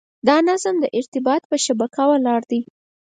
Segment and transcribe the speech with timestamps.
[0.27, 2.61] دا نظم د ارتباط په شبکه ولاړ دی.